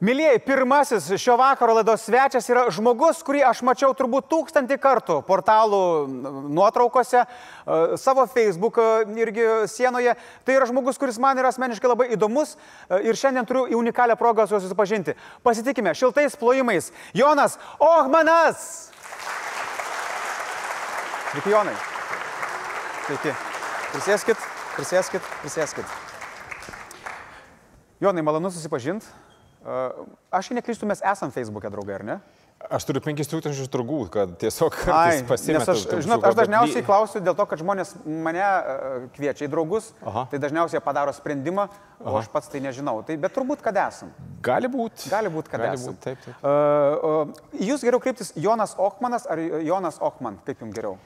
[0.00, 5.80] Mylėjai, pirmasis šio vakaro laidos svečias yra žmogus, kurį aš mačiau turbūt tūkstantį kartų portalų
[6.56, 8.86] nuotraukose, e, savo Facebook e,
[9.20, 10.16] irgi sienoje.
[10.48, 14.48] Tai yra žmogus, kuris man yra asmeniškai labai įdomus e, ir šiandien turiu unikalią progą
[14.48, 15.18] su juo susipažinti.
[15.44, 16.88] Pasitikime šiltais plojimais.
[17.12, 18.88] Jonas Ohmanas.
[21.34, 21.76] Sveiki, Jonai.
[23.04, 23.36] Sveiki.
[23.92, 25.98] Prisėskit, prisėskit, prisėskit.
[28.00, 29.19] Jonai, malonu susipažinti.
[30.32, 32.20] Aš neklystu, mes esam Facebook'e draugai, ar ne?
[32.68, 37.60] Aš turiu 5000 draugų, kad tiesiog nes aš, žinot, aš dažniausiai klausiu dėl to, kad
[37.62, 40.26] žmonės mane uh, kviečia į draugus, Aha.
[40.28, 41.70] tai dažniausiai padaro sprendimą,
[42.02, 42.20] o Aha.
[42.20, 42.98] aš pats tai nežinau.
[43.08, 44.12] Tai, bet turbūt, kad esam.
[44.44, 45.08] Gali būti.
[45.08, 45.96] Gali būti, kad Gali esam.
[45.96, 46.44] būt, taip, taip.
[46.44, 50.98] Uh, uh, jūs geriau kreiptis Jonas Ochmanas ar Jonas Ochman, kaip jums geriau?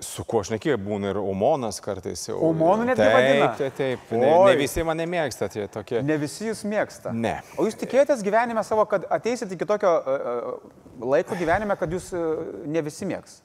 [0.00, 2.38] Su kuo aš nekėjau, būna ir Omonas kartais jau.
[2.48, 3.50] Omonų netgi taip, vadina?
[3.58, 4.14] Taip, taip.
[4.16, 4.46] Ne, Oi.
[4.48, 6.00] ne visi mane mėgsta, tie tokie.
[6.06, 7.12] Ne visi jūs mėgsta.
[7.12, 7.34] Ne.
[7.60, 10.72] O jūs tikėjotės gyvenime savo, kad ateisit iki tokio uh,
[11.12, 13.42] laiko gyvenime, kad jūs uh, ne visi mėgs?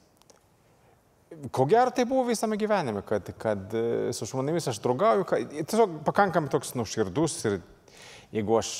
[1.52, 3.72] Ko gero tai buvo visame gyvenime, kad, kad
[4.16, 7.58] su žmonėmis aš draugauju, kad, tiesiog pakankamai toks nuširdus ir
[8.32, 8.70] jeigu aš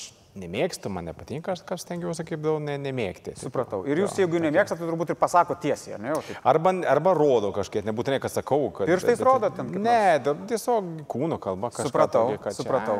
[0.40, 3.34] nemėgstu, man nepatinka, aš kas stengiuosi kaip daug ne, nemėgti.
[3.40, 3.82] Supratau.
[3.88, 6.14] Ir jūs, jeigu nemėgstate, tai turbūt ir pasako tiesiai, ne?
[6.46, 8.90] Arba, arba rodo kažkiek, nebūtinai, kad sakau, kad...
[8.90, 11.90] Pirštais rodo ten Ne, tiesiog kūno kalba kažkas.
[11.90, 12.24] Supratau,
[12.56, 12.98] supratau.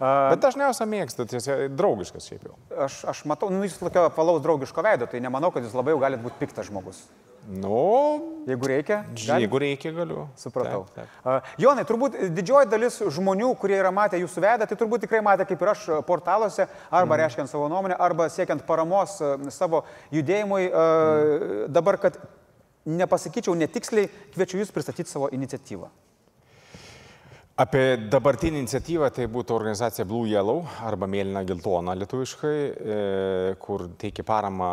[0.00, 2.58] Bet dažniausiai mėgstu, tiesiog draugiškas šiaip jau.
[2.88, 6.02] Aš, aš matau, nu, jūs tokio palaus draugiško veido, tai nemanau, kad jūs labai jau
[6.02, 7.04] galite būti piktas žmogus.
[7.48, 9.04] Nu, Jeigu reikia.
[9.26, 9.40] galit?
[9.40, 10.26] jeigu reikia, galiu.
[10.36, 10.86] Supratau.
[10.94, 11.46] Taip, taip.
[11.60, 15.62] Jonai, turbūt didžioji dalis žmonių, kurie yra matę jūsų veidą, tai turbūt tikrai matė kaip
[15.64, 17.20] ir aš portaluose, arba mm.
[17.22, 19.16] reiškiant savo nuomonę, arba siekiant paramos
[19.54, 20.68] savo judėjimui.
[20.68, 20.84] A,
[21.72, 22.20] dabar, kad
[22.88, 25.88] nepasakyčiau netiksliai, kviečiu jūs pristatyti savo iniciatyvą.
[27.58, 32.98] Apie dabartinį iniciatyvą tai būtų organizacija Blue Yellow arba Mėlyna Geltona lietuviškai, e,
[33.58, 34.68] kur teikia paramą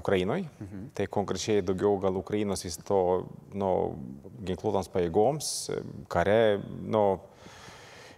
[0.00, 0.42] Ukrainoj.
[0.42, 0.88] Mhm.
[0.98, 2.98] Tai konkrečiai daugiau gal Ukrainos vis to
[3.54, 3.70] nu,
[4.50, 5.78] ginkluotams pajėgoms, e,
[6.10, 6.58] kare,
[6.90, 7.04] nu,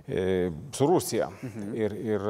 [0.08, 1.28] e, su Rusija.
[1.28, 1.70] Mhm.
[1.76, 2.26] Ir, ir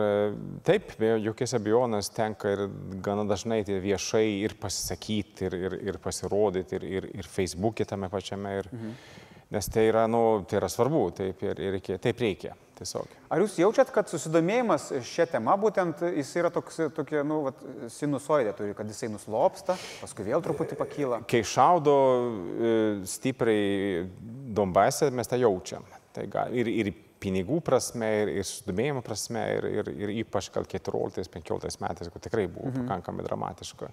[0.67, 2.67] taip, be jokios abejonės tenka ir
[2.99, 8.11] gana dažnai tai viešai ir pasisakyti, ir, ir, ir pasirodyti, ir, ir, ir Facebook'e tame
[8.11, 8.59] pačiame.
[8.59, 9.29] Ir, mhm.
[9.51, 13.17] Nes tai yra, nu, tai yra svarbu, taip, ir, ir reikia, taip reikia tiesiog.
[13.35, 17.61] Ar jūs jaučiat, kad susidomėjimas šią temą būtent jis yra toks, tokia, nu, vat,
[17.93, 21.21] sinusoidė turi, kad jisai nuslopsta, paskui vėl truputį pakyla?
[21.31, 22.73] Kai šaudo e,
[23.11, 24.05] stipriai
[24.55, 25.85] Donbase, mes tą jaučiam.
[26.15, 30.67] Tai gal, ir, ir pinigų prasme, ir, ir sudomėjimo prasme, ir, ir, ir ypač gal
[30.71, 32.87] 14-15 metais, kur tikrai buvo mhm.
[32.87, 33.91] pakankamai dramatiška.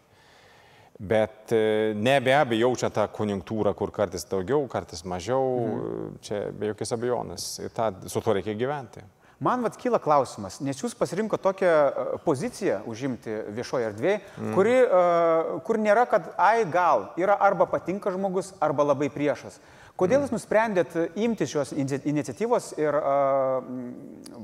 [0.98, 6.18] Bet e, ne be abejo jaučia tą konjunktūrą, kur kartais daugiau, kartais mažiau, mhm.
[6.26, 7.52] čia be jokios abejonės.
[7.62, 9.06] Ir tą, su to reikia gyventi.
[9.38, 14.54] Man vat kyla klausimas, nes jūs pasirinko tokią e, poziciją užimti viešoje erdvėje, mm.
[14.58, 19.60] kuri, uh, kur nėra, kad ai gal, yra arba patinka žmogus, arba labai priešas.
[19.98, 23.62] Kodėl jūs nusprendėt imti šios iniciatyvos ir uh,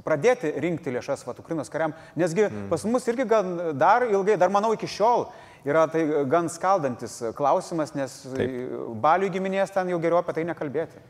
[0.06, 1.97] pradėti rinkti lėšas vat, Ukrainos kariam?
[2.18, 2.69] Nesgi mm.
[2.69, 5.25] pas mus irgi gan dar ilgai, dar manau iki šiol
[5.66, 8.78] yra tai gan skaldantis klausimas, nes Taip.
[9.03, 11.01] balių giminės ten jau geriau apie tai nekalbėti.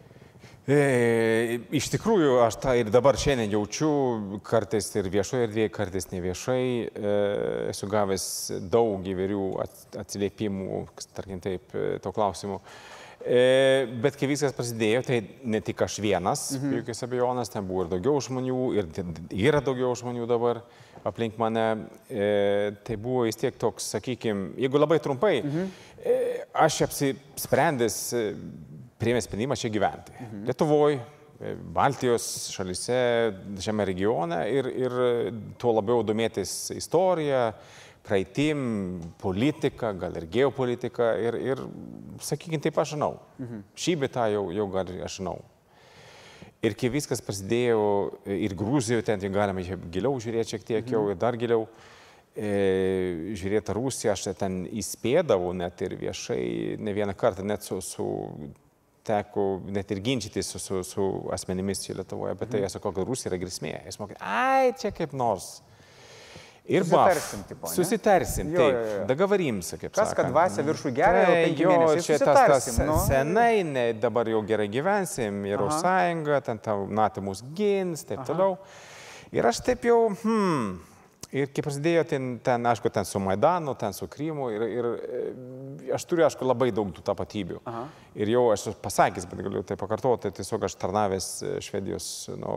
[0.63, 3.89] E, iš tikrųjų, aš tą ir dabar šiandien jaučiu,
[4.47, 6.63] kartais ir viešoje erdvėje, kartais neviešai.
[6.87, 7.15] E,
[7.73, 8.25] esu gavęs
[8.71, 10.85] daug įvairių at- atsiliepimų,
[11.15, 12.61] tarkim taip, e, to klausimu.
[12.63, 16.79] E, bet kai viskas prasidėjo, tai ne tik aš vienas, mhm.
[16.81, 18.89] jokios abejonės, ten buvo ir daugiau žmonių, ir
[19.45, 20.63] yra daugiau žmonių dabar
[21.03, 21.65] aplink mane.
[22.09, 25.73] E, tai buvo vis tiek toks, sakykime, jeigu labai trumpai, mhm.
[26.03, 26.19] e,
[26.65, 28.23] aš apsisprendęs e,
[29.01, 30.15] priėmė sprendimą čia gyventi.
[30.19, 30.47] Mhm.
[30.49, 31.03] Lietuvoje,
[31.75, 32.97] Baltijos šalise,
[33.59, 34.93] šiame regione ir, ir
[35.59, 37.49] tuo labiau domėtis istorija,
[38.03, 41.63] praeitim, politika, gal ir geopolitika ir, ir
[42.23, 43.15] sakykime, taip aš žinau.
[43.39, 43.65] Mhm.
[43.79, 45.37] Šį bitą jau, jau gal aš žinau.
[46.63, 47.83] Ir kai viskas prasidėjo
[48.31, 51.65] ir Gruzijoje, ten jau galime giliau žiūrėti šiek tiek jau ir dar giliau,
[52.35, 58.07] e, žiūrėti Rusiją, aš ten įspėdavau net ir viešai, ne vieną kartą, net su, su
[59.03, 63.11] teko net ir ginčytis su, su, su asmenimis čia Lietuvoje apie tai, jie sako, kad
[63.11, 63.75] Rusija yra grėsmė.
[63.89, 65.57] Jis mokė, ai, čia kaip nors.
[66.65, 67.47] Ir Susitarsim, baf.
[67.47, 67.73] tipo, ne?
[67.75, 69.07] Susitarsim, Jo, taip.
[69.09, 72.39] Dagavarimsi, kaip Kas, kad dvasia viršų geria, Tai jo, čia tas,
[72.69, 72.95] tas nu.
[73.03, 75.81] senai, ne, dabar jau gerai gyvensim, ir Aha.
[75.81, 78.55] sąjunga, ten tau NATO mus gins, taip toliau.
[79.35, 80.79] Ir aš taip jau, hmm.
[81.33, 85.21] Ir kai prasidėjo ten, ten, aišku, ten su Maidanu, ten su Krymu, ir, ir e,
[85.95, 87.57] aš turiu, aišku, labai daug tų tapatybių.
[87.69, 87.87] Aha.
[88.21, 92.51] Ir jau aš pasakęs, bet galiu tai pakartoti, tiesiog aš tarnavęs e, Švedijos nu,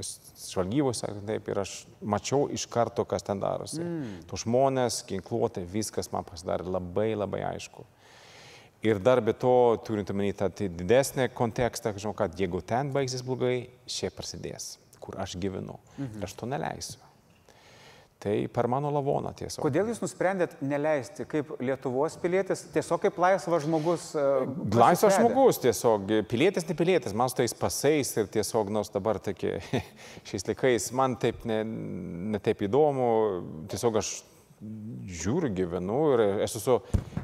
[0.00, 3.82] žvalgybos, taip, ir aš mačiau iš karto, kas ten darosi.
[3.84, 4.14] Mm.
[4.30, 7.84] Tu žmonės, ginkluotė, viskas man pasidarė labai labai aišku.
[8.88, 9.52] Ir dar be to,
[9.84, 15.18] turint omeny tą tai didesnį kontekstą, žinau, kad jeigu ten baigsis blogai, čia prasidės, kur
[15.20, 15.76] aš gyvenu.
[15.98, 16.24] Mhm.
[16.24, 17.07] Aš to neleisiu.
[18.18, 19.62] Tai per mano lavoną tiesiog.
[19.62, 24.08] Kodėl jūs nusprendėt neleisti kaip Lietuvos pilietis, tiesiog kaip laisvas žmogus?
[24.18, 24.24] e,
[24.74, 29.60] Laisvas žmogus, tiesiog pilietis, ne pilietis, man su tais pasais ir tiesiog, nors dabar tokie,
[30.28, 31.60] šiais laikais, man taip ne,
[32.34, 33.06] ne taip įdomu,
[33.70, 34.12] tiesiog aš
[35.06, 36.76] žiūriu, gyvenu ir esu su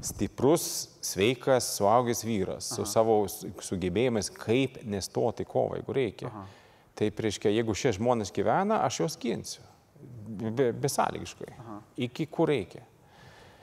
[0.07, 0.71] stiprus,
[1.03, 2.77] sveikas, suaugęs vyras, Aha.
[2.77, 3.25] su savo
[3.67, 6.31] sugebėjimais, kaip nestoti kovą, jeigu reikia.
[6.31, 6.47] Aha.
[6.95, 9.67] Taip reiškia, jeigu šie žmonės gyvena, aš juos ginsiu.
[10.35, 11.53] Be, besąlygiškai.
[12.09, 12.83] Iki kur reikia.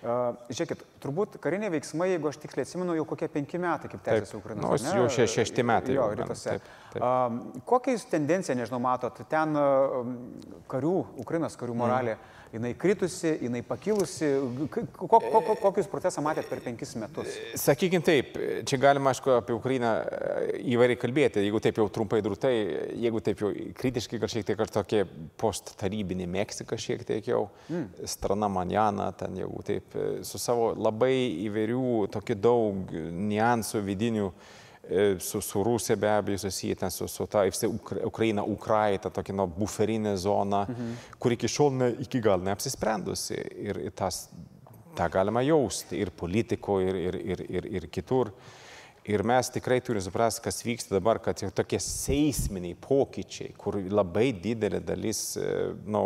[0.01, 4.33] Uh, žiūrėkit, turbūt kariniai veiksmai, jeigu aš tiksliai atsimenu, jau kokie penki metai, kaip tęsiasi
[4.39, 4.63] Ukrainos.
[4.65, 4.93] Nu, ar ne?
[4.97, 6.55] jau šie- šešti metai Jo, rytuose.
[6.55, 7.03] taip, taip.
[7.05, 9.99] Uh, kokią jūs tendenciją, nežinau, matot, ten uh,
[10.73, 12.40] karių, Ukrainos karių moralė, mm.
[12.53, 14.30] Jinai kritusi, jinai pakilusi,
[15.62, 17.31] kokius procesą matėt per penkis metus?
[17.59, 18.38] Sakykime taip,
[18.68, 22.53] čia galima, aišku, apie Ukrainą e, įvairiai kalbėti, jeigu taip jau trumpai drūtai,
[23.06, 23.51] jeigu taip jau
[23.81, 25.03] kritiškai, gal šiek tiek ar tokie
[25.42, 28.07] post-tarybinė Meksika šiek tiek jau, mm.
[28.12, 31.13] strana manjana, ten jau taip, e, su savo labai
[31.48, 32.98] įvairių, tokių daug
[33.31, 34.59] niuansų vidinių, e,
[35.19, 37.43] su, su Rusija be abejo susiję, ten su, su ta
[38.03, 40.95] Ukraina, Ukrai, ta tokia nu, buferinė zona, mhm.
[41.19, 44.25] kur iki šiol ne, iki gal neapsisprendusi ir tas,
[44.97, 48.33] tą galima jausti ir politikoje, ir, ir, ir, ir, ir kitur.
[49.09, 54.27] Ir mes tikrai turime suprasti, kas vyksta dabar, kad jau tokie seisminiai pokyčiai, kur labai
[54.38, 55.23] didelė dalis
[55.89, 56.03] nu,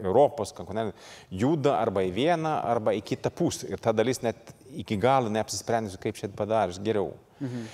[0.00, 0.94] Europos kontinentų
[1.42, 3.68] juda arba į vieną, arba į kitą pusę.
[3.68, 7.12] Ir ta dalis net iki galo neapsisprendusi, kaip čia padarys geriau.
[7.36, 7.68] Mhm.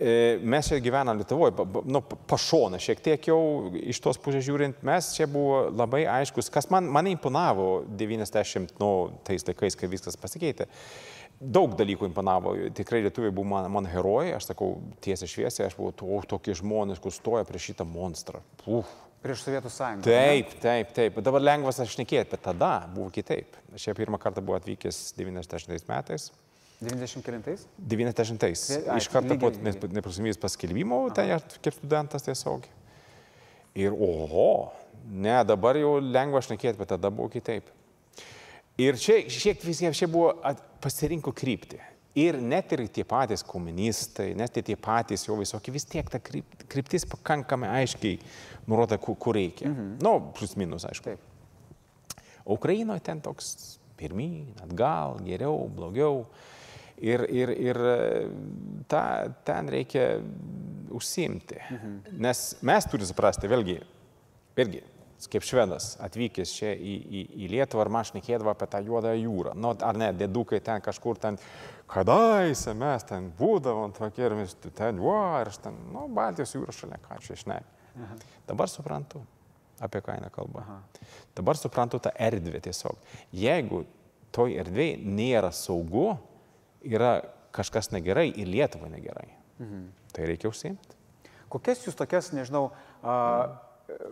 [0.00, 1.52] Mes čia gyvenam Lietuvoje,
[1.84, 2.00] nu,
[2.30, 3.40] pašona šiek tiek jau
[3.76, 8.90] iš tos pusės žiūrint, mes čia buvo labai aiškus, kas man, mane imponavo 90, nu,
[9.28, 10.70] tais laikais, kai viskas pasikeitė.
[11.40, 14.74] Daug dalykų imponavo, tikrai lietuviai buvo man, man herojai, aš sakau
[15.04, 18.40] tiesiai šviesiai, aš buvau to, tokie žmonės, kur stoja prieš šitą monstrą.
[18.64, 18.88] Uf.
[19.20, 20.04] Prieš Sovietų sąjungą.
[20.08, 21.16] Taip, taip, taip.
[21.18, 23.58] Bet Dabar lengvas aš nekėt, bet tada buvo kitaip.
[23.76, 26.30] Aš čia pirmą kartą buvau atvykęs 90 metais.
[26.80, 27.66] 99-ais?
[27.88, 28.62] 90-ais.
[28.88, 31.28] Ai, Iš karto po nepriklausomybės paskelbimo, ten
[31.60, 32.64] kaip studentas tiesiog.
[33.78, 34.72] Ir oho,
[35.06, 37.68] ne, dabar jau lengva šnekėti, bet tada buvo kitaip.
[38.80, 41.78] Ir čia šiek tiek čia buvo at- pasirinko kryptį.
[42.18, 46.18] Ir net ir tie patys komunistai, net ir tie patys jo visokie, vis tiek ta
[46.18, 48.16] kryp- kryptis pakankamai aiškiai
[48.66, 49.68] nurodo, kur, kur reikia.
[49.68, 49.98] Mhm.
[50.02, 51.04] Nu, plus minus, aišku.
[51.04, 51.20] Taip.
[52.46, 56.24] Ukrainoje ten toks pirmyn, atgal, geriau, blogiau.
[57.00, 57.98] Ir, ir, ir e,
[58.88, 59.02] ta,
[59.46, 60.20] ten reikia
[60.90, 61.56] užsimti.
[61.70, 61.98] Mhm.
[62.20, 63.78] Nes mes turime suprasti, vėlgi,
[64.60, 64.82] irgi,
[65.30, 69.52] kaip švedas atvykęs čia į, į, į Lietuvą, ar man šnekėdavo apie tą juodą jūrą.
[69.58, 71.36] Nu, ar ne, dėdukai ten kažkur ten,
[71.90, 76.74] kadaise mes ten būdavom tokie ir mes ten, va, ir aš ten, nu, Baltijos jūra
[76.76, 77.60] šalia, ką čia išnei.
[78.48, 79.20] Dabar suprantu,
[79.82, 80.64] apie ką eina kalba.
[80.64, 80.78] Aha.
[81.36, 83.00] Dabar suprantu tą erdvę tiesiog.
[83.36, 83.84] Jeigu
[84.34, 86.14] toj erdvėje nėra saugu,
[86.86, 87.20] yra
[87.54, 89.88] kažkas negerai ir Lietuvai negerai, mhm.
[90.14, 90.96] tai reikia užsiimti.
[91.50, 92.68] Kokias jūs tokias, nežinau,
[93.02, 93.58] a,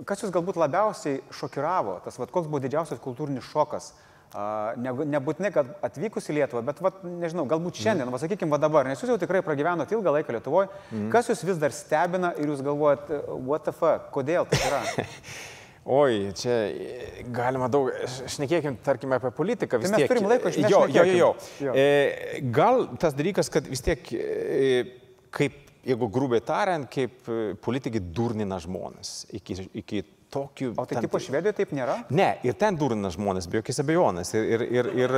[0.08, 3.92] kas jūs galbūt labiausiai šokiravo, tas, vat, koks buvo didžiausias kultūrinis šokas?
[4.34, 8.58] A, ne, nebūtinai, kad atvykus į Lietuvą, bet, vat, nežinau, galbūt šiandien, va, sakykime, va
[8.60, 11.06] dabar, nes jūs jau tikrai pragyvenote ilgą laiką Lietuvoje, mm.
[11.14, 13.14] kas jūs vis dar stebina ir jūs galvojat,
[13.46, 14.82] what the fuck, kodėl tai yra?
[15.88, 17.88] Oi, čia e, galima daug,
[18.28, 19.78] šnekėkim, tarkime, apie politiką.
[19.80, 21.30] vis Tai mes tiek- turim laiko, iš Jo, jo, jo.
[21.64, 21.72] jo.
[21.72, 24.84] E, gal tas dalykas, kad vis tiek, e,
[25.32, 25.56] kaip,
[25.88, 30.74] jeigu grubiai tariant, kaip e, politikai durnina žmonės iki, iki tokių...
[30.76, 32.02] O tai tam tipo Švedijoje taip nėra?
[32.12, 34.34] Ne, ir ten durina žmonės, be jokios abejonės.
[34.36, 35.16] Ir, ir, ir, ir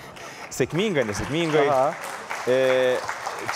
[0.60, 1.66] sėkmingai, nesėkmingai.
[1.66, 1.90] Aha.
[2.46, 2.60] E,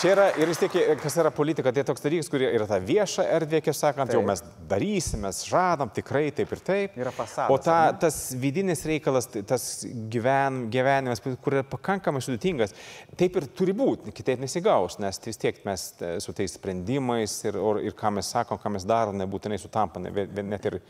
[0.00, 3.24] čia yra, ir vis tiek, kas yra politika, tai toks dalykas, kurie yra ta vieša
[3.38, 4.18] erdvė, kaip sakant, taip.
[4.18, 6.98] jau mes darysim, mes žadam, tikrai taip ir taip.
[7.00, 9.68] Yra fasadas, O ta, tas vidinis reikalas, tas
[10.12, 12.74] gyven, gyvenimas, kur yra pakankamai sudėtingas,
[13.20, 17.58] taip ir turi būti, kitaip nesigaus, nes vis tiek mes e, su tais sprendimais ir,
[17.86, 20.80] ir ką mes sakom, ką mes darom, nebūtinai sutampa, net ir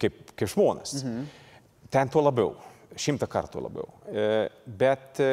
[0.00, 1.00] kaip, kaip žmonės.
[1.02, 1.28] Mhm.
[1.94, 2.56] Ten tuo labiau.
[3.00, 3.86] Šimtą kartų labiau.
[4.08, 5.30] E, Bet e,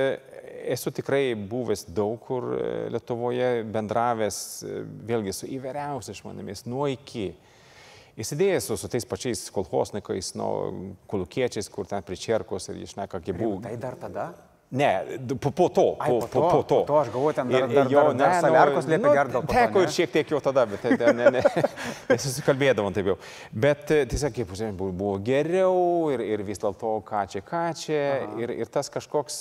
[0.73, 4.37] esu tikrai buvęs daug kur e, Lietuvoje, bendravęs
[5.07, 7.31] vėlgi su įvairiausiais žmonėmis, nuo iki.
[8.19, 10.47] Įsidėjęs su, su tais pačiais kolhosnikais, nu,
[11.09, 13.57] kolukiečiais, kur ten prie čerkos ir išneka, kaip buvo.
[13.65, 14.27] Tai dar tada?
[14.73, 15.05] Ne,
[15.37, 15.83] po, po to.
[16.01, 16.77] Ai, po to, po to.
[16.81, 19.11] po to, aš galvoju, ten dar- Ir- dar- jo, dar- dar ne, saliarkos nu, liepė
[19.29, 21.43] nu, po to, Teko ir šiek tiek jau tada, bet tai, ne, ne,
[22.09, 23.15] nesusikalbėdavom taip jau.
[23.53, 28.01] Bet e, tiesiog, kaip žinai, buvo, geriau ir, ir vis dėlto ką čia, ką čia.
[28.41, 29.37] Ir, ir tas kažkoks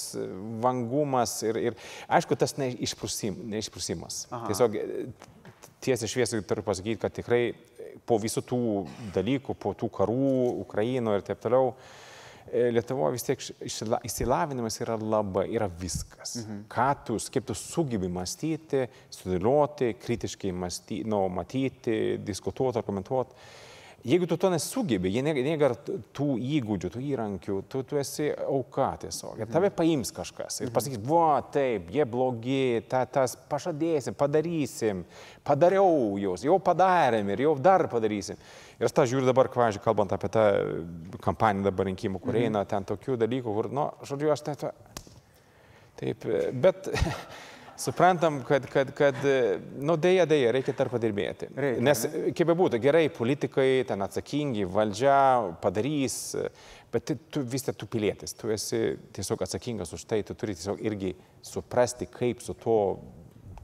[0.60, 1.38] vangumas.
[1.48, 1.80] Ir, ir
[2.12, 4.26] aišku, tas neišprusim, neišprusimas.
[4.50, 4.86] Tiesiog e,
[5.80, 7.54] tiesiai šviesiai turiu pasakyti, kad tikrai
[8.04, 8.62] po visų tų
[9.16, 10.32] dalykų, po tų karų
[10.66, 12.11] Ukrainoje ir taip toliau, e,
[12.52, 16.36] Lietuvoje vis tiek išsila- išsilavinimas yra labai, yra viskas.
[16.42, 16.64] Mhm.
[16.68, 23.32] Ką tu, kaip tu sugebi mąstyti, sudėlioti, kritiškai mąstyti, nu, matyti, diskutuoti, argumentuoti.
[24.02, 29.36] Jeigu tu to nesugebi, jie negar tų įgūdžių, tų įrankių, tu, tu esi auka tiesiog.
[29.38, 35.04] Ir tave paims kažkas ir pasakys, va, taip, jie blogi, ta, tas pažadėsim, padarysim,
[35.46, 38.42] padariau juos, jau padarėm ir jau dar padarysim.
[38.80, 40.48] Ir aš tą žiūriu dabar, pavyzdžiui, kalbant apie tą
[41.22, 44.58] kampaniją dabar rinkimų, kur eina ten tokių dalykų, kur, nu, žodžiu, aš tai...
[46.02, 46.24] Taip,
[46.58, 46.88] bet
[47.82, 49.18] suprantam, kad, kad, kad
[49.78, 51.48] nu, dėja, dėja, reikia dar padirbėti.
[51.56, 52.04] Reikia, Nes,
[52.36, 55.16] kaip bebūtų, gerai, politikai, ten atsakingi, valdžia
[55.62, 56.18] padarys,
[56.92, 58.82] bet tai tu vis tiek tu pilietis, tu esi
[59.16, 62.78] tiesiog atsakingas už tai, tu turi tiesiog irgi suprasti, kaip su tuo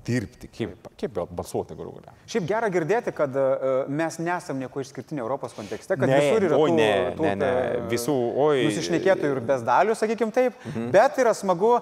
[0.09, 2.15] dirbti, kaip, kaip balsuoti galų galę.
[2.31, 6.59] Šiaip gera girdėti, kad uh, mes nesam nieko išskirtinio Europos kontekste, kad Ne, visur yra
[6.59, 8.65] oi, tų, ne, tų, ne, ne, e, visų, oi.
[8.69, 10.89] nusišnekėtų ir bezdalių, sakykim taip, mhm.
[10.95, 11.75] bet yra smagu,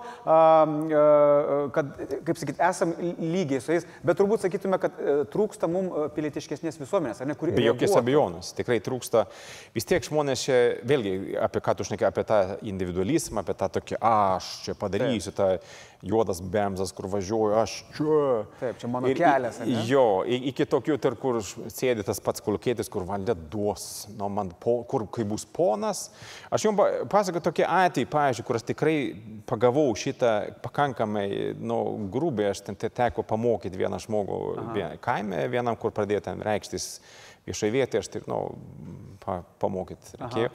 [1.76, 1.92] kad,
[2.26, 7.22] kaip sakyt, esam lygiai su jais, bet turbūt sakytume, kad uh, trūksta mums pilietiškesnės visuomenės,
[7.22, 7.54] ar ne, kuri...
[7.56, 9.26] Be jokios abejonės, tikrai trūksta.
[9.76, 11.16] Vis tiek žmonės čia, vėlgi,
[11.46, 15.54] apie ką tu šneki, apie tą individualizmą, apie tą tokį, aš čia padarysiu, tą
[16.04, 18.18] juodas bemzas, kur važiuoju, aš čia.
[18.60, 19.80] Taip, čia mano Ir- kelias, ne?
[19.88, 24.78] Jo, iki tokių, tar, kur sėdi tas pats kolukėtis, kur valdė duos, nu, man, po,
[24.88, 26.10] kur kai bus ponas.
[26.52, 28.96] Aš jums pasakoju tokie atvejai, pavyzdžiui, kur aš tikrai
[29.48, 31.80] pagavau šitą pakankamai, nu,
[32.12, 34.40] grubiai, aš ten te- teko pamokyti vieną žmogų
[34.76, 37.00] vien, kaime, vienam, kur pradėjo ten reikštis
[37.46, 38.42] viešai vietai, aš tik, nu,
[39.24, 40.50] pa, pamokyti reikėjo.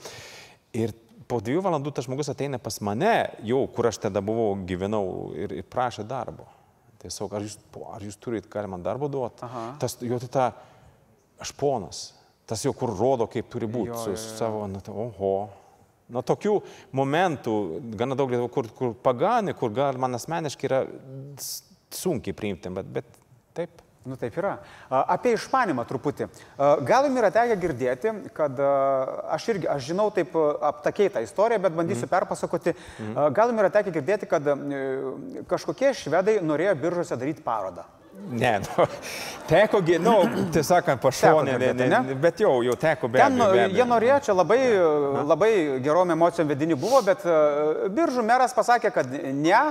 [0.74, 0.94] Ir
[1.32, 5.54] po dviejų valandų tas žmogus ateina pas mane, jau kur aš tada buvau, gyvenau ir,
[5.62, 6.48] ir prašė darbo.
[7.02, 7.56] Tiesiog, ar jūs,
[7.96, 9.48] ar jūs turit, gali man darbo duoti?
[9.82, 10.50] Tas jau tai ta,
[11.42, 12.02] aš ponas,
[12.50, 14.38] tas jau kur rodo, kaip turi būti Jo, su, jo, su jo.
[14.38, 15.34] savo, nu, tai, oho.
[16.12, 16.58] Nuo tokių
[17.00, 17.56] momentų,
[17.98, 20.82] gana daug, Lietuvoj, kur, kur pagani, kur gal man asmeniškai yra
[21.96, 23.18] sunkiai priimti, bet, bet
[23.58, 23.82] taip.
[24.02, 24.56] Nu taip yra.
[24.90, 26.26] Apie išmanimą truputį.
[26.88, 31.76] Gal jums yra tekę girdėti, kad aš irgi, aš žinau taip aptakiai tą istoriją, bet
[31.78, 32.14] bandysiu mm.
[32.16, 32.74] perpasakoti.
[33.14, 34.50] A, Gal jums yra tekę girdėti, kad
[35.52, 37.86] kažkokie švedai norėjo biržose daryti parodą.
[38.32, 38.88] Ne, nu,
[39.48, 40.16] teko, gi- nu,
[40.52, 42.16] tiesą sakant, pašonė, ne, ne, ne?
[42.22, 43.54] bet jau, jau teko be Ten abejo.
[43.54, 43.78] be e, abejo.
[43.78, 44.60] jie norėjo, čia labai,
[45.30, 45.52] labai
[45.86, 47.24] gerom emocijom vedini buvo, bet
[47.94, 49.64] biržų meras pasakė, kad ne,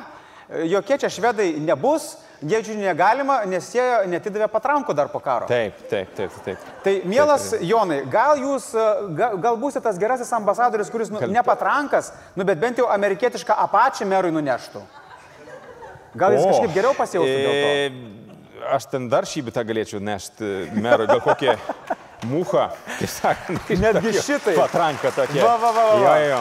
[0.71, 5.45] jokie čia švedai nebus, gėdžių negalima, nes jie netidavė patrankų dar po karo.
[5.51, 6.63] Taip, taip, taip, taip.
[6.85, 8.87] Tai, mielas Jonai, gal jūs, e,
[9.19, 13.59] ga- gal būsite tas gerasis ambasadorius, kuris nu, ne patrankas, nu, bet bent jau amerikietišką
[13.67, 14.81] apačią merui nuneštų?
[16.17, 17.69] Gal jis O, kažkaip geriau pasijaustų dėl to?
[17.77, 18.17] e,
[18.77, 21.55] Aš ten dar šį bitą galėčiau nešti merui, gal kokią
[22.33, 22.67] muchą,
[22.99, 23.71] kaip sakant.
[23.81, 24.57] Netgi šitaip.
[24.59, 25.45] Patranka tokia.
[25.47, 26.01] Va, va, va, va.
[26.03, 26.41] Jo, jo.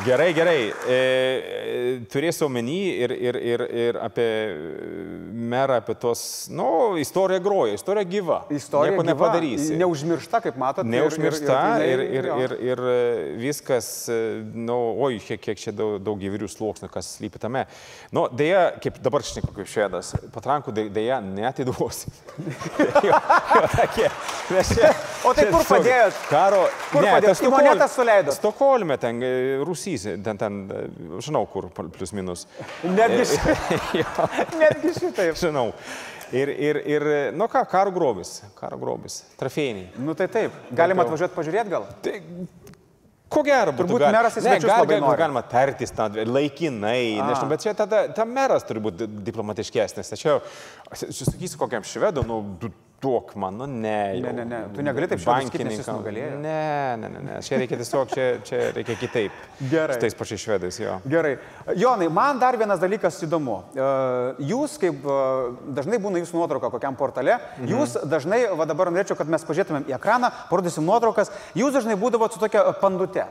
[0.00, 0.72] Gerai, gerai.
[0.88, 4.24] E, e, turėsiu omeny ir, ir, ir, ir apie
[5.52, 8.38] merą, apie tos, nu, istorija groja, istorija gyva.
[8.56, 9.76] Istorija Nieko gyva, nepadarysi.
[9.76, 10.88] Neužmiršta, kaip matote.
[10.88, 12.96] Neužmiršta ir, ir, ir, ir, ir e,
[13.44, 14.18] viskas, e,
[14.56, 17.66] nu, oi, kiek, kiek čia daug, daug įvairių sluoksnių, kas slypi tame.
[18.16, 22.08] Nu, dėja, kaip dabar šneku kaip švedas, patrankų dė- dėja netiduosi.
[22.80, 24.08] jo, jo, tokie.
[24.56, 26.16] Nes čia- O tai čia kur padėjot?
[26.30, 26.62] Karo.
[26.90, 27.26] Kur padėjot?
[27.30, 28.34] tas Į monetą suleidot?
[28.36, 29.32] Stokholme, ten, e,
[29.66, 30.80] Rusys, ten, ten, e,
[31.22, 32.46] žinau kur, plius minus.
[32.82, 33.54] Netgi, ši...
[34.02, 34.26] Jo.
[34.58, 35.38] Netgi šitaip.
[35.38, 35.68] Žinau.
[36.32, 37.04] Ir, ir, ir,
[37.36, 39.90] nu ką, karo grobis, karo grobis, trofėjiniai.
[40.00, 40.54] Nu tai taip.
[40.72, 41.84] Galima atvažiuoti pažiūrėti gal?
[42.02, 42.14] Tai
[43.32, 45.20] ko gero, Turbūt gal- meras į Ne, svečius gal- gal- nori.
[45.20, 50.08] Galima tartis tą laikinai, nežinau, bet čia tada ta meras turi būti diplomatiškesnis.
[50.14, 50.40] Tačiau,
[50.92, 52.40] aš sakysiu, kokiam švedu, nu,
[53.02, 54.14] duok man, nu, ne.
[54.14, 54.22] jau.
[54.22, 56.04] Ne, ne, ne, tu negali taip Bankininkam.
[56.06, 56.26] Ne,
[57.00, 59.42] ne, ne, ne, čia reikia tiesiog, čia, čia reikia kitaip.
[59.72, 59.96] Gerai.
[59.96, 60.96] Su tais pačiais švedais, jo.
[61.10, 61.34] Gerai.
[61.82, 63.58] Jonai, man dar vienas dalykas įdomu.
[63.74, 63.90] E,
[64.52, 65.20] Jūs, kaip e,
[65.74, 67.70] dažnai būna jūsų nuotrauka kokiam portale, mhm.
[67.74, 72.34] jūs dažnai, va dabar norėčiau, kad mes pažiūrėtumėm į ekraną, parodysim nuotraukas, jūs dažnai būdavot
[72.34, 73.26] su tokia pandute.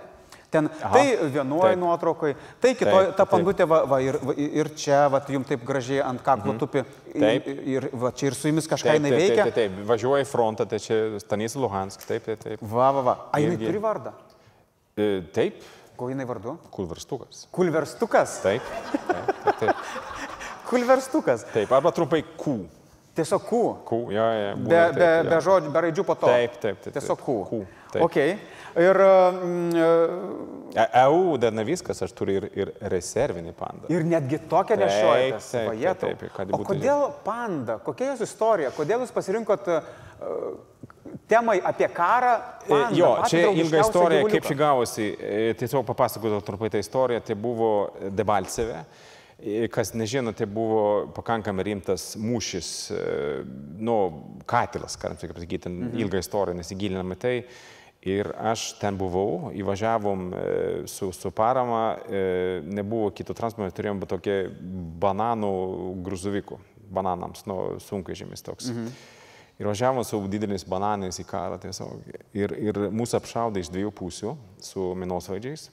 [0.51, 1.79] Ten Aha, tai vienuoju taip.
[1.79, 6.01] nuotraukai, tai kitoje, ta pandutė va, va, ir, va, ir čia, va, jums taip gražiai
[6.03, 6.81] ant kaklo tupi.
[6.84, 7.22] Mhm.
[7.24, 7.48] Taip.
[7.48, 9.46] Ir, ir va, čia ir su jumis kažką jinai veikia.
[9.48, 9.86] taip, taip, taip.
[9.88, 12.60] Važiuoja į frontą, tai čia Stanys Luhansk, taip, taip, taip.
[12.67, 13.15] Va, va, va.
[13.31, 13.70] A, jinai Irgi.
[13.72, 14.12] turi vardą.
[15.00, 15.63] E, Taip,
[15.96, 16.58] Ko jinai vardu?
[16.75, 17.46] kulverstukas.
[17.55, 18.41] Kulverstukas.
[18.43, 19.08] Taip, taip,
[19.46, 19.75] taip, taip.
[20.72, 21.46] Kulverstukas.
[21.53, 21.72] taip.
[21.72, 22.58] Arba trumpai Q.
[23.15, 23.62] Tiesiog kū.
[23.86, 24.51] Q, jo, jo.
[24.56, 25.41] Be, be, taip, be jo.
[25.50, 26.27] žodžių, be raidžių po to.
[26.32, 26.94] Taip, taip, taip, taip.
[26.96, 27.34] Tiesiog kū.
[27.50, 27.60] Kū,
[27.91, 28.03] taip.
[28.08, 28.38] Okay.
[28.80, 33.89] Ir, mm, E- EU dar ne viskas, aš turiu ir, ir rezervinį pandą.
[33.91, 35.41] ir netgi tokią Taip, nešiojate.
[35.51, 37.75] taip, taip, taip, kad O kodėl panda?
[37.84, 38.72] Kokia jos istorija?
[38.72, 39.82] Kodėl jūs pasirinkot uh,
[41.27, 42.38] temai apie karą?
[42.63, 44.32] E, Pandą, Jo, čia ilga istorija, gyvuliuką?
[44.38, 45.10] kaip ši gavosi.
[45.20, 47.20] E, Tiesiog papasakosiu trumpai tą istoriją.
[47.27, 48.80] Tai buvo Debalceve.
[48.80, 49.11] E,
[49.74, 53.03] Kas nežino, tai buvo pakankamai rimtas mūšis, e,
[53.81, 53.95] nu,
[54.45, 55.95] katilas, galim taip pasakyti, mhm.
[56.03, 57.36] ilga istorija, nesigiliname į tai.
[58.12, 60.43] Ir aš ten buvau, įvažiavom e,
[60.89, 62.21] su, su parama, e,
[62.65, 64.38] nebuvo kito transporto, turėjom tokį
[65.01, 65.51] bananų
[66.05, 66.57] gruzuvikų,
[66.93, 68.71] bananams, nu, sunkvežimis toks.
[68.74, 68.93] Mhm.
[69.62, 72.07] Ir važiavom su dideliais bananais į karą tiesiog.
[72.33, 74.33] Ir, ir mūsų apšaudė iš dviejų pusių
[74.65, 75.67] su minosvaidžiais.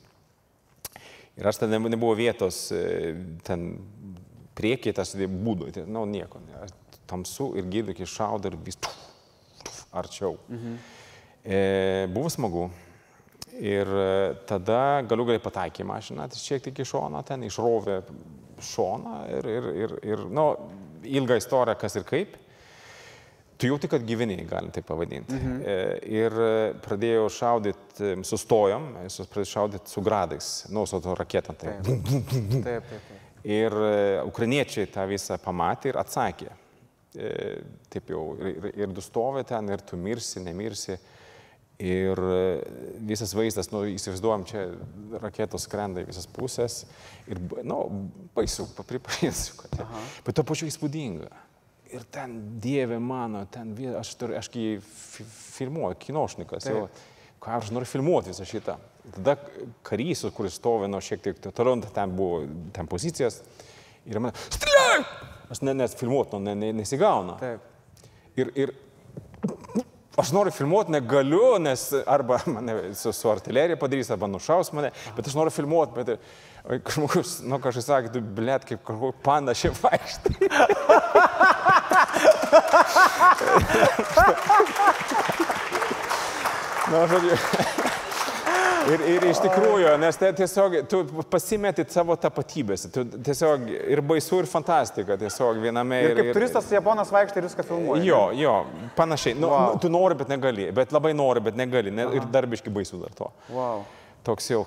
[1.39, 3.15] Ir aš ten ne- nebuvo vietos, e,
[3.47, 3.71] ten
[4.59, 6.41] priekyje tas būdų, tai, nu, nieko.
[6.63, 6.75] Aš
[7.09, 8.97] Tamsu ir girdžiu, šaudo ir vis tuf,
[9.65, 10.37] tuf, arčiau.
[10.49, 10.75] Mhm.
[11.45, 11.61] E,
[12.13, 12.67] buvo smagu.
[13.59, 18.03] Ir e, tada galiu gali pataikė mašiną, tai šiek tiek į šoną, ten išrovė
[18.61, 20.51] šoną ir, ir, ir, ir nu,
[21.09, 22.37] ilga istorija, kas ir kaip.
[23.59, 25.35] Tu jauti, kad gyveni, galim tai pavadinti.
[25.35, 25.57] Mhm.
[26.15, 26.51] Ir e,
[26.85, 31.59] pradėjau šaudyti, sustojom, jis pradėjo šaudyti su gradais, nu, su to raketom.
[31.59, 31.75] Tai.
[31.83, 32.13] Taip,
[32.63, 33.19] taip, taip.
[33.49, 36.51] Ir e, ukrainiečiai tą visą pamatė ir atsakė.
[37.19, 37.29] E,
[37.89, 40.99] Taip jau, ir, ir, ir du stovi ten, ir tu mirsi, nemirsi.
[41.79, 42.39] Ir e,
[43.07, 44.65] visas vaizdas, nu, įsivaizduojam, čia
[45.23, 46.81] raketos skrenda į visas pusės.
[47.31, 49.79] Ir, na, nu, baisu, pripažinsiu, kad.
[49.87, 50.03] Aha.
[50.27, 51.31] Bet to pačiu įspūdinga.
[51.89, 56.83] Ir ten, Dieve mano, ten, aš, aš fi- filmuoju, kinošnikas, jau,
[57.41, 58.75] ką aš noriu filmuoti visą šitą.
[59.15, 59.39] Tada
[59.87, 62.43] karys, kuris stovi, nu, šiek tiek toliau, ten buvo,
[62.77, 63.41] ten pozicijas.
[64.09, 65.01] Ir man, stiliai!
[65.49, 67.39] Aš ne, nes filmuoti, nu, ne, ne, nesigauna.
[67.41, 67.65] Taip.
[68.37, 68.75] Ir, ir
[70.21, 75.31] aš noriu filmuoti, negaliu, nes arba mane su, su artilerija padarys, arba nušaus mane, bet
[75.31, 80.53] aš noriu filmuoti, bet žmogus, nu kažkas sakė, tu blėt kaip kažkokia panda šiaip vaikštai.
[86.89, 87.37] Na, žodžiu.
[88.89, 94.39] Ir, ir iš tikrųjų, nes tai tiesiog tu pasimeti savo tapatybės, tu tiesiog ir baisu,
[94.41, 95.99] ir fantastika, tiesiog viename.
[96.07, 98.01] Ir kaip turistas Japonas vaikštai ir viską filmuoja.
[98.07, 98.55] Jo, jo,
[98.97, 99.37] panašiai.
[99.37, 99.59] Nu, Wow.
[99.75, 99.81] wow.
[99.83, 101.93] Tu nori, bet negali, bet labai nori, bet negali.
[101.93, 103.29] Ne, ir darbiškai baisu dar to.
[103.53, 103.85] Wow.
[104.25, 104.63] Toks jau.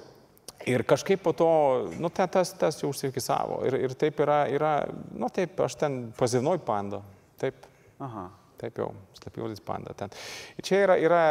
[0.69, 1.49] Ir kažkaip po to,
[1.97, 3.63] nu, ten tas, tas jau užsifikisavo.
[3.65, 4.75] Ir, ir taip yra, yra,
[5.17, 7.01] nu, taip, aš ten pazinuoju pandą.
[7.41, 7.65] Taip,
[8.03, 8.27] Aha.
[8.61, 10.13] taip jau, slapyvardis panda ten.
[10.61, 11.21] Čia yra, yra,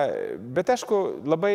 [0.56, 0.98] bet aišku,
[1.30, 1.52] labai,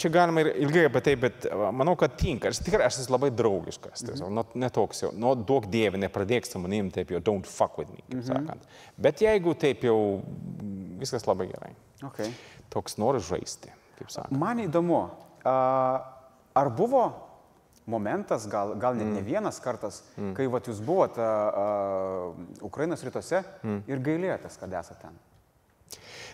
[0.00, 1.46] čia galima ir ilgai apie tai, bet
[1.76, 2.50] manau, kad tinka.
[2.50, 6.62] Aš tikrai, aš esu labai draugiškas, tiesiog, nu, netoks jau, nu, daug dievė, nepradėk su
[6.62, 8.66] manim taip jau, don't fuck with me, kaip sakant.
[8.98, 9.98] Bet jeigu taip jau,
[11.02, 11.74] viskas labai gerai.
[12.10, 12.32] Okay.
[12.74, 13.70] Toks nori žaisti,
[14.00, 14.34] kaip sakant.
[14.40, 15.04] Man įdomu,
[15.46, 17.06] ar buvo
[17.86, 19.26] momentas, gal, gal net ne Mm.
[19.26, 20.02] vienas kartas,
[20.34, 21.22] kai vat, jūs buvote
[22.62, 23.82] Ukrainos rytuose Mm.
[23.86, 25.10] ir gailėtės, kad esate ten?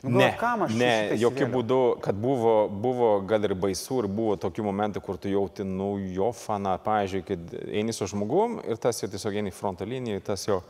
[0.05, 4.65] Nu, Ne, čia ne jokių būdų, kad buvo, buvo gal ir baisu ir buvo tokių
[4.67, 7.39] momentų, kur tu jauti, nu, jo faną, pavyzdžiui, kad
[7.71, 10.63] eini su žmogum ir tas jau tiesiog eini fronto liniją, tas jau,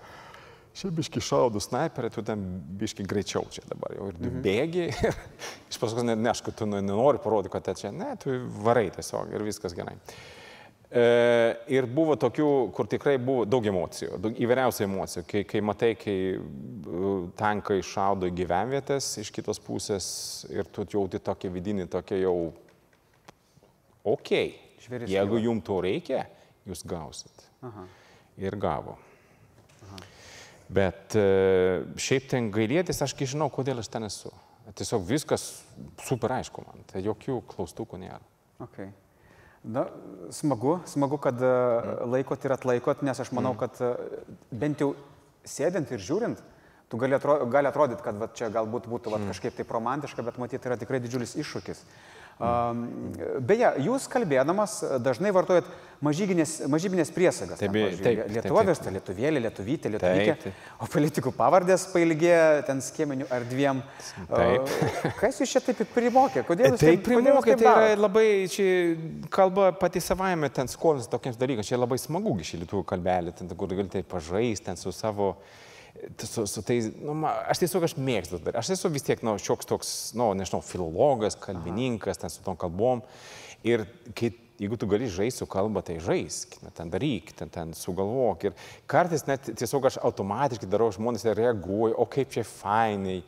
[0.75, 2.45] šiaip biški šaudų snaiperį, tu ten
[2.77, 4.42] biški greičiau čia dabar jau ir tu Mhm.
[4.42, 4.87] bėgi.
[5.71, 8.29] Iš paskos net neaišku, tu nu- nenori parodyti, kad čia, ne, tu
[8.62, 9.95] varai tiesiog ir viskas gerai.
[9.97, 10.42] E,
[10.93, 16.17] ir buvo tokių, kur tikrai buvo daug emocijų, daug įvairiausių emocijų, kai, kai matai, kai
[16.37, 20.07] e, tankai šaudo į gyvenvietės iš kitos pusės
[20.53, 22.37] ir tu jauti tokį vidinį, tokį jau,
[24.05, 24.35] ok,
[24.85, 25.47] Žvėris jeigu kyla.
[25.47, 26.27] jums to reikia,
[26.69, 27.49] jūs gausit.
[27.65, 27.87] Aha.
[28.43, 28.99] Ir gavo.
[30.73, 31.25] Bet e,
[32.01, 34.33] šiaip ten gailėtis, aš žinau, kodėl aš ten esu.
[34.77, 35.65] Tiesiog viskas
[36.05, 38.21] super aišku man, tai jokių klaustukų nėra.
[38.63, 38.93] Okay.
[39.62, 39.87] Na,
[40.35, 42.09] smagu, smagu, kad mm.
[42.11, 43.61] laikot ir atlaikot, nes aš manau, mm.
[43.61, 44.88] kad e, bent jau
[45.46, 46.40] sėdint ir žiūrint,
[46.90, 50.40] tu gali, atro, gali atrodyti, kad va, čia galbūt būtų va, kažkaip taip romantiška, bet
[50.42, 51.85] matyti yra tikrai didžiulis iššūkis.
[52.43, 55.67] Beje, jūs kalbėdamas dažnai vartojat
[56.03, 57.61] mažybinės, mažybinės priesagas.
[57.61, 60.35] Taip, Ten, taip, Lie- taip, Lietuva virsta lietuvielė, lietuvytė, lietuvytė.
[60.35, 60.65] Taip, taip.
[60.83, 62.35] O politikų pavardės pailgė
[62.67, 63.83] ten skiemenių ar dviem.
[64.33, 64.73] Taip.
[65.21, 66.43] Kas jūs čia taip primokė?
[66.49, 68.69] Kodėl jūs Tai taip- jūs primokė, taip tai yra labai, čia
[69.31, 73.71] kalba pati savaime, ten skolas tokiems dalykams, čia labai smagu iš lietuvių kalbelį, ten kur
[73.71, 75.37] gali tai pažaisti, ten su savo,
[76.19, 78.55] su, su tais, nu, ma, aš tiesiog aš mėgstu tai.
[78.59, 82.45] Aš esu vis tiek, na, nu, šioks toks, na, nu, nežinau, filologas, kalbininkas, ten su
[82.45, 83.05] tom kalbom.
[83.67, 83.85] Ir
[84.19, 88.49] kai, jeigu tu gali žaisti su kalba, tai žaisk, ten daryk, ten, ten sugalvok.
[88.49, 93.23] Ir kartais net tiesiog aš automatiškai darau, žmonės reaguoja, o kaip čia fainai.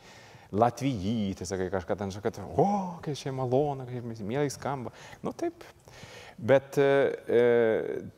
[0.55, 2.67] Latvijai, sakai kažką ten, kad, o,
[3.03, 4.93] kaip čia malonu, kaip mielai skamba.
[5.25, 5.65] Nu taip.
[6.37, 6.85] Bet e,
[7.27, 7.41] e,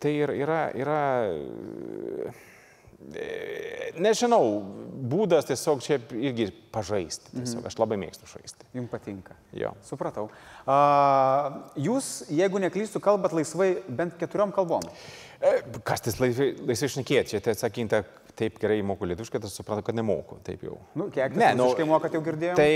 [0.02, 1.00] tai yra, yra
[1.32, 2.34] e,
[4.02, 4.42] nežinau,
[5.08, 7.32] būdas tiesiog čia irgi pažaisti.
[7.36, 8.68] Tiesiog aš labai mėgstu žaisti.
[8.78, 9.38] Jums patinka.
[9.56, 9.74] Jo.
[9.86, 10.28] Supratau.
[10.66, 10.78] A,
[11.80, 14.86] jūs, jeigu neklystu, kalbat laisvai bent keturiom kalbom.
[15.38, 18.04] E, Kas tas laisvai, laisvai šnekėti, čia tai sakinta,
[18.38, 20.78] taip gerai moku lietuviškai, tai supratau, kad nemoku, taip jau.
[20.98, 22.58] Nu, kiek ne, rusiškai mokat jau girdėjau?
[22.60, 22.72] Tai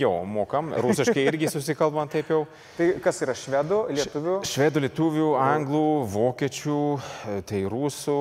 [0.00, 2.42] jo, mokam, rusiškai irgi susikalbam taip jau.
[2.78, 4.36] Tai kas yra švedų, lietuvių?
[4.48, 6.78] Švedų, lietuvių, anglų, vokiečių,
[7.50, 8.18] tai rusų,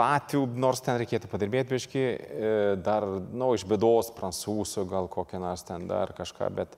[0.00, 5.42] latvių, nors ten reikėtų padirbėti biški, e, dar, na, nu, iš bėdos prancūzų, gal kokią
[5.42, 6.76] nors ten dar kažką, bet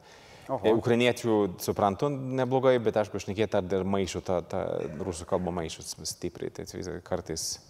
[0.51, 0.61] Oho.
[0.67, 4.63] e, ukrainiečių suprantu neblogai, bet aišku, šnekėti dar maišų, tą, tą
[5.07, 6.67] rusų kalbą maišus stipriai, tai
[7.07, 7.61] kartais.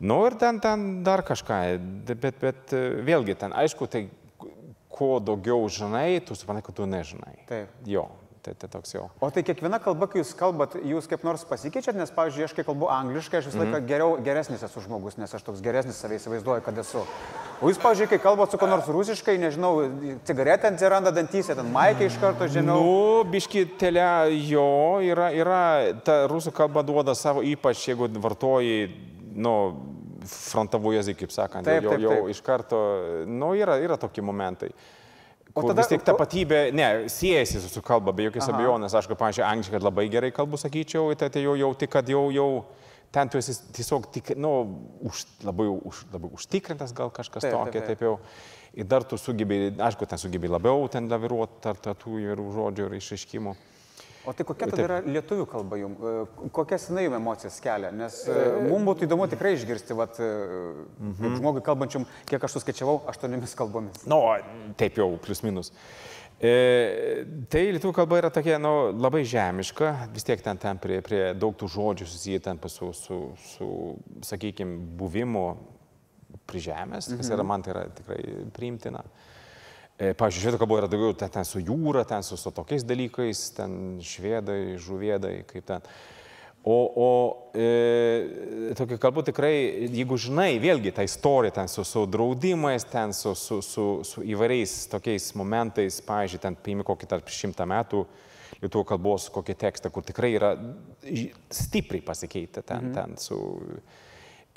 [0.00, 1.60] Nu ir ten, ten dar kažką,
[2.08, 2.72] bet, bet
[3.04, 4.06] vėlgi ten, aišku, tai
[4.88, 7.36] kuo daugiau žinai, tu supranti, kad tu nežinai.
[7.48, 7.74] Taip.
[7.88, 8.06] Jo,
[8.40, 9.06] tai, tai toks jau.
[9.20, 12.64] O tai kiekviena kalba, kai jūs kalbat, jūs kaip nors pasikeičiat, nes, pavyzdžiui, aš kai
[12.64, 16.64] kalbu angliškai, aš visą laiką geriau, geresnis esu žmogus, nes aš toks geresnis savai įsivaizduoju,
[16.64, 17.04] kad esu.
[17.60, 19.74] O jūs, pavyzdžiui, kai kalbat su kuo nors rusiškai, nežinau,
[20.28, 22.80] cigaretė atsiranda dantyse, ten maikai iš karto žemiau.
[22.80, 24.64] Nu, biški telė jo,
[25.04, 25.62] yra, yra,
[26.08, 28.88] ta rusų kalba duoda savo, ypač jeigu vartoji,
[29.34, 29.54] nu,
[30.26, 32.30] frontavo jėzį, kaip sakant, Taip, jau, taip, jau taip.
[32.34, 32.80] iš karto,
[33.26, 34.70] nu, yra, yra tokie momentai.
[35.54, 38.94] O tada- vis tik ko- tapatybė, ne, siejasi su, su kalba, be jokios abejonės.
[38.94, 42.28] Aš, kaip, pavyzdžiui, angliškai labai gerai kalbu, sakyčiau, tai, tai jau, jau tik, kad jau,
[42.30, 42.64] jau
[43.10, 44.52] ten tu esi tiesiog tik, nu,
[45.02, 47.86] už, labai, už, labai užtikrintas gal kažkas Taip, taip, tokio, taip.
[47.98, 48.18] taip jau.
[48.78, 52.94] Ir dar tu sugebėjai, aišku, ten sugebėjai labiau ten laviruoti tarp tų įvairių žodžių ir
[53.00, 53.56] išaiškimų.
[54.24, 54.74] O tai kokia Taip.
[54.76, 56.00] tada yra lietuvių kalba jums?
[56.52, 57.88] Kokias jinai emocijas kelia?
[57.94, 58.18] Nes
[58.66, 61.14] mums būtų įdomu tikrai išgirsti, vat, mhm.
[61.22, 64.04] kaip žmogui kalbančiam, kiek aš suskaičiavau, aštuoniomis kalbomis.
[64.10, 64.20] Nu,
[64.80, 65.72] taip jau, plus minus.
[66.40, 66.52] E,
[67.52, 71.56] tai lietuvių kalba yra tokia, nu, labai žemiška, vis tiek ten, ten prie, prie daug
[71.56, 73.18] tų žodžių susiję ten su, su,
[73.54, 73.72] su
[74.24, 75.48] sakykime, buvimu
[76.48, 78.20] prie žemės, kas yra man tai yra tikrai
[78.56, 79.04] priimtina.
[79.04, 79.39] E,
[80.00, 83.74] Pavyzdžiui, švedų kalboje yra daugiau ten, ten su jūra, ten su, su tokiais dalykais, ten
[84.00, 85.84] švedai, žuvėdai, kaip ten.
[86.64, 87.10] O, o
[87.56, 89.52] e, tokia kalba tikrai,
[89.88, 94.74] jeigu žinai, vėlgi tą istoriją ten su, su draudimais, ten su, su, su, su įvairiais
[94.92, 98.04] tokiais momentais, pavyzdžiui, ten paimi kokį tarp šimtą metų
[98.60, 100.52] lietuvių kalbos kokį tekstą, kur tikrai yra
[101.48, 102.94] stipriai pasikeitę ten, mhm.
[102.96, 103.40] ten su...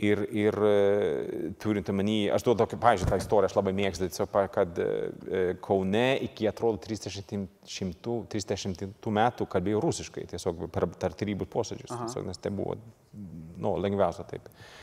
[0.01, 4.31] Ir, ir e, turint omeny, aš duodu tokį, pažiūrėjau, tą istoriją, aš labai mėgstu, tiesiog,
[4.55, 8.87] kad e, Kaune iki, atrodo, 30, 100, 30
[9.19, 12.79] metų kalbėjo rusiškai, tiesiog per, tarybų posėdžius, tiesiog, nes tai buvo,
[13.13, 14.49] nu, lengviausia taip.
[14.49, 14.81] E,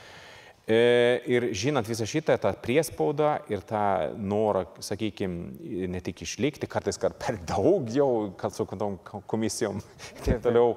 [0.71, 7.19] Ir žinant visą šitą, tą priespaudą ir tą norą, sakykime, ne tik išlikti, kartais kad
[7.19, 10.77] per daug jau, kad su tom komisijom ir taip toliau,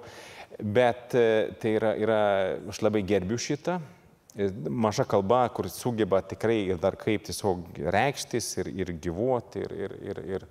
[0.58, 1.28] bet e,
[1.62, 2.24] tai yra, yra,
[2.74, 3.78] aš labai gerbiu šitą.
[4.70, 9.92] Maža kalba, kur sugeba tikrai ir dar kaip tiesiog reikštis ir, ir gyvuoti ir, ir,
[10.10, 10.46] ir, ir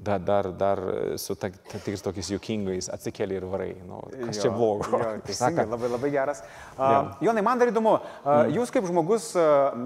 [0.00, 0.80] dar, dar, dar
[1.20, 3.74] su ta- ta- tikrais tokiais juokingais atsikeli ir varai.
[3.84, 4.88] Nu, kas čia Jo, blogo?
[5.02, 6.40] Jo, teisingai, labai, labai geras.
[6.78, 9.76] Uh, Jonai, man dar įdomu, uh, jūs kaip žmogus uh,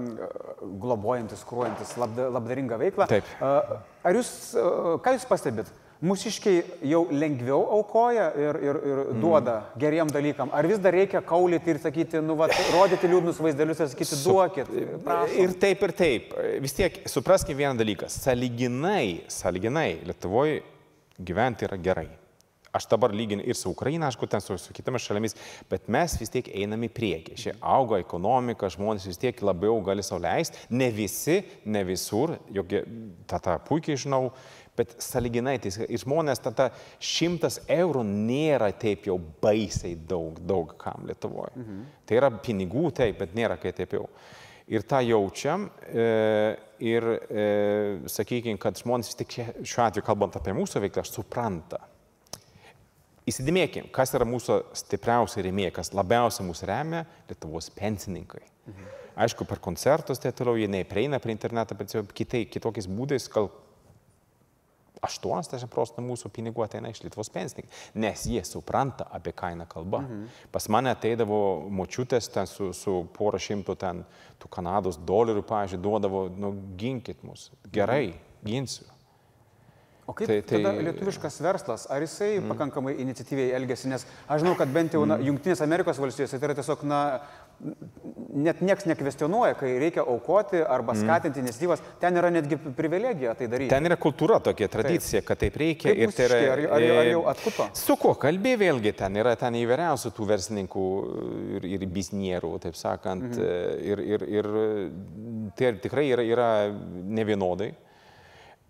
[0.85, 3.27] globojantis, kruojantis labda, labdaringą veiklą, Taip.
[3.43, 5.67] uh, ar jūs, uh, ką jūs pastebit?
[6.05, 9.79] Mūsiškiai jau lengviau aukoja ir, ir, ir duoda mm.
[9.81, 10.51] geriem dalykam.
[10.53, 14.69] Ar vis dar reikia kaulyti ir sakyti, nu, va, rodyti liūdnus vaizdelius ir sakyti, duokit.
[15.05, 15.39] prašom.
[15.45, 16.35] Ir taip, ir taip.
[16.65, 18.11] Vis tiek supraskime vieną dalyką.
[18.11, 20.61] Saliginai, saliginai Lietuvoje
[21.17, 22.07] gyventi yra gerai.
[22.75, 25.37] Aš dabar lyginu ir su Ukraina, aišku, ten su, su kitomis šalimis,
[25.71, 27.37] bet mes vis tiek einame į priekį.
[27.39, 30.65] Šia auga ekonomika, žmonės vis tiek labiau gali sauliaisti.
[30.75, 32.75] Ne visi, ne visur, juk
[33.31, 34.33] tą puikiai žinau,
[34.77, 35.57] bet saliginai.
[35.63, 36.69] Tai žmonės, tada
[37.03, 41.55] šimtas eurų nėra taip jau baisiai daug, daug kam Lietuvoje.
[41.55, 41.83] Mhm.
[42.05, 44.07] Tai yra pinigų, taip, bet nėra kai taip jau.
[44.71, 45.67] Ir tą jaučiam.
[45.85, 46.05] E,
[46.81, 47.49] ir, e,
[48.09, 51.83] sakykime, kad žmonės vis tik šiuo atveju, kalbant apie mūsų veiklą, supranta.
[53.25, 58.43] Įsidėmėkim, kas yra mūsų stipriausia rėmėja, kas labiausiai mūsų remia- Lietuvos pensininkai.
[58.65, 58.91] Mhm.
[59.15, 63.47] Aišku, per koncertus tai toliau jie neprieina prie interneto, bet jau kitai, kitokiais būdais, gal
[65.05, 70.03] 80 procentų mūsų pinigų ateina iš Lietuvos pensininkai, nes jie supranta, apie ką eina kalba.
[70.05, 70.25] Mhm.
[70.53, 71.39] Pas mane ateidavo
[71.69, 74.03] močiutės ten su, su pora šimtų ten
[74.41, 78.51] tų Kanados dolerių, pažiūrėjau, duodavo, nu, ginkit mus, gerai, mhm.
[78.51, 78.91] ginsiu.
[80.05, 80.59] O kaip tai, tai...
[80.61, 82.51] tada lietuviškas verslas, ar jisai mm.
[82.51, 85.23] pakankamai iniciatyviai elgesi, nes aš žinau, kad bent jau mm.
[85.25, 86.99] Junktinės Amerikos valstijose tai yra tiesiog, na,
[88.35, 91.01] net nieks nekvestionuoja, kai reikia aukoti arba mm.
[91.03, 91.45] skatinti mm.
[91.45, 93.71] iniciatyvas, ten yra netgi privilegija tai daryti.
[93.71, 95.29] Ten yra kultūra tokia, tradicija, taip.
[95.29, 95.93] kad taip reikia.
[95.93, 96.41] Kaip ir tai yra...
[96.55, 97.69] Ar, ar, ar jau atkuto?
[97.79, 100.85] Su kuo kalbė vėlgi, ten yra ten įvairiausių tų verslininkų
[101.57, 104.47] ir, ir biznierų, taip sakant, mm ir, ir, ir
[105.57, 107.71] tai tikrai yra, yra nevienodai.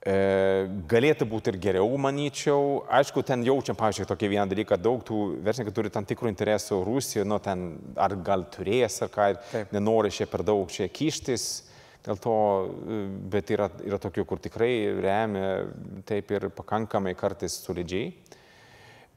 [0.05, 2.83] E, galėtų būti ir geriau, manyčiau.
[2.93, 7.25] Aišku, ten jaučiam, pavyzdžiui, tokį vieną dalyką, daug tų verslininkų turi tam tikrų interesų Rusijoje,
[7.25, 7.63] nu, ten
[7.97, 9.73] ar gal turės, ar ką, Taip.
[9.73, 11.47] nenori čia per daug čia kištis.
[12.05, 12.35] Dėl to,
[12.69, 12.99] e,
[13.33, 14.69] bet yra, yra tokių, kur tikrai
[15.01, 15.49] remia
[16.05, 18.13] taip ir pakankamai kartais solidžiai.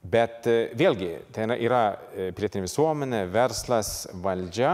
[0.09, 1.83] Bet e, vėlgi, ten yra
[2.17, 3.93] pilietinė visuomenė, verslas,
[4.25, 4.73] valdžia,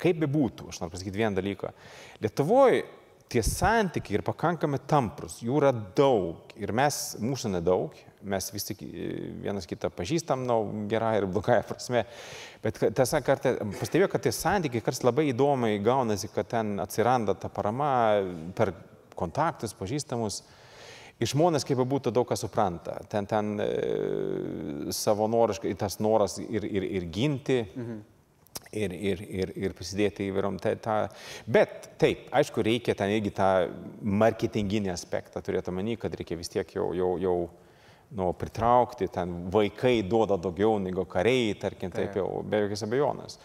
[0.00, 1.76] kaip be būtų, aš noriu pasakyti vieną dalyką.
[2.24, 2.86] Lietuvoje
[3.32, 7.96] tie santykiai yra pakankamai tamprus, jų yra daug ir mes, mūsų nedaug,
[8.28, 9.08] mes vis tik e,
[9.42, 12.04] vienas kitą pažįstam, na, nu, gerai ir blogai prasme,
[12.62, 17.50] bet tiesą kartą pastebėjau, kad tie santykiai kartais labai įdomiai gaunasi, kad ten atsiranda ta
[17.52, 17.92] parama
[18.58, 18.74] per
[19.18, 20.42] kontaktus, pažįstamus.
[21.22, 22.96] Iš žmonės, kaip būtų, daug kas supranta.
[23.12, 23.66] Ten, ten e,
[24.96, 27.60] savanoriškai tas noras ir, ir, ir ginti.
[27.76, 28.00] Mhm
[28.72, 30.58] ir, ir, ir, ir prisidėti įvairiom.
[30.62, 30.98] Ta, ta.
[31.46, 33.48] Bet taip, aišku, reikia ten irgi tą
[34.00, 37.36] marketinginį aspektą turėti omeny, kad reikia vis tiek jau, jau, jau
[38.16, 43.38] nu, pritraukti, ten vaikai duoda daugiau negu kariai, tarkim, taip, jau, be jokios abejonės.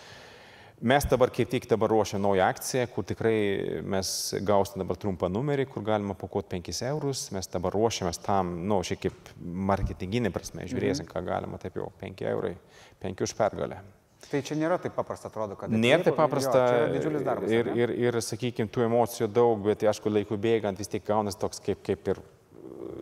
[0.78, 3.38] Mes dabar kaip tik dabar ruošiam naują akciją, kur tikrai
[3.82, 4.12] mes
[4.46, 7.24] gausime dabar trumpą numerį, kur galima pakoti 5 eurus.
[7.34, 11.16] Mes dabar ruošiamės tam, na, nu, šiek tiek marketinginį prasme, žiūrėsim, -hmm.
[11.16, 12.54] ką galima, taip jau 5 eurai,
[13.02, 13.82] 5 už pergalę.
[14.28, 15.72] Tai čia nėra taip paprasta, atrodo, kad...
[15.72, 16.64] Nėra taip paprasta.
[16.74, 17.52] Jo, didžiulis darbas.
[17.54, 21.62] Ir, ir, ir, sakykime, tų emocijų daug, bet, aišku, laiku bėgant vis tiek gaunas toks
[21.64, 22.20] kaip, kaip ir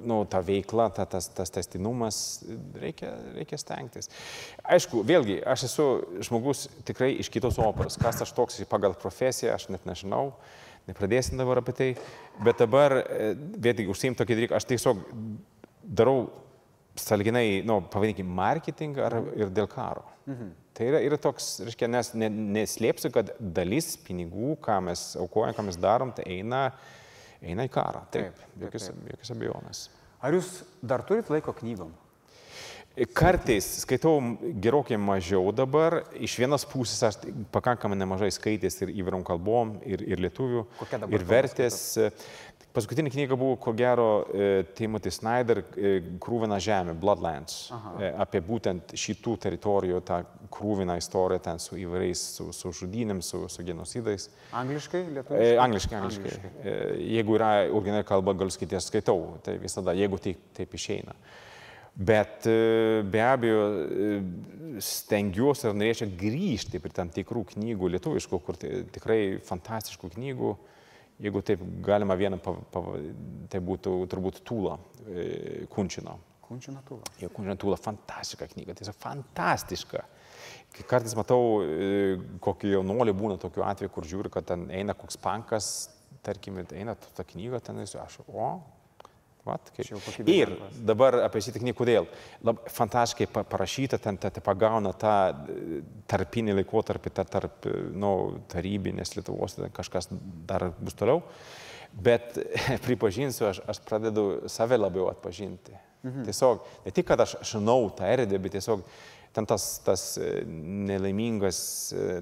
[0.06, 2.20] nu, ta veikla, ta, tas, tas testinumas,
[2.78, 4.12] reikia, reikia stengtis.
[4.76, 5.88] Aišku, vėlgi, aš esu
[6.28, 7.98] žmogus tikrai iš kitos operos.
[8.02, 10.36] Kas aš toks pagal profesiją, aš net nežinau,
[10.90, 11.90] nepradėsim dabar apie tai,
[12.46, 15.02] bet dabar, e, vėlgi, užsiim tokį dalyką, aš tiesiog
[15.82, 16.28] darau
[17.00, 20.06] salginai, nu, pavadinkime, marketingą ar, ir dėl karo.
[20.30, 20.54] Mhm.
[20.76, 25.64] Tai yra, yra toks, reiškia, nes ne, neslėpsiu, kad dalis pinigų, ką mes aukojam, ką
[25.70, 26.66] mes darom, tai eina,
[27.40, 28.02] eina į karą.
[28.12, 29.86] Taip, taip jokios, abejonės.
[30.20, 30.50] Ar jūs
[30.84, 31.94] dar turit laiko knygom?
[33.16, 34.22] Kartais skaitau
[34.64, 35.98] gerokai mažiau dabar.
[36.16, 37.18] Iš vienos pusės aš
[37.52, 40.64] pakankamai nemažai skaitęs ir įvairiom kalbom, ir, ir lietuvių,
[41.12, 41.80] ir vertės.
[42.76, 47.94] Paskutinė knyga buvo, ko gero, e, Timothy Snyder, e, Krūvina žemė, Bloodlands, Aha.
[48.04, 50.18] E, apie būtent šitų teritorijų tą
[50.52, 54.28] krūviną istoriją ten su įvairiais, su, su žudynėm, su, su genocidais.
[54.52, 55.54] Angliškai, lietuviškai?
[55.54, 56.34] E, angliškai, angliškai.
[56.34, 56.54] angliškai.
[56.68, 56.76] E,
[57.16, 61.16] jeigu yra originali kalba, galiu skaityti, aš skaitau, tai visada, jeigu taip, taip išeina.
[61.96, 63.60] Bet be abejo,
[64.84, 70.58] stengiuosi ir norėčiau grįžti prie tam tikrų knygų lietuviškų, kur tikrai fantastiškų knygų.
[71.24, 72.42] Jeigu taip galima vieną,
[73.52, 74.76] tai būtų turbūt Tūla
[75.08, 76.18] e, Kunčino.
[76.44, 77.14] Kunčino Tūla.
[77.22, 80.04] Jo, Kunčino Tūla, fantastiška knyga, tiesiog fantastiška.
[80.90, 85.70] Kartais matau, e, kokį jaunolį būna tokiu atveju, kur žiūri, kad ten eina koks pankas,
[86.26, 88.52] tarkim, eina ta knyga, ten esu aš, o,
[89.46, 89.92] Vat, kaip.
[90.32, 90.50] Ir
[90.88, 92.08] dabar apie šitą knygą, kodėl?
[92.48, 98.12] Lab, fantastiškai parašyta, ten ta, ta pagauna tą e, tarpinį laikotarpį, ta, tarp nu,
[98.50, 100.10] tarybinės Lietuvos, kažkas
[100.50, 101.22] dar bus toliau.
[101.94, 102.40] Bet
[102.88, 105.78] pripažinsiu, aš, aš pradedu save labiau atpažinti.
[106.06, 106.26] Mhm.
[106.26, 108.82] Tiesiog, ne tik, kad aš žinau tą erdvę, bet tiesiog
[109.36, 110.40] ten tas, tas e,
[110.90, 111.60] nelaimingas
[111.94, 112.18] e,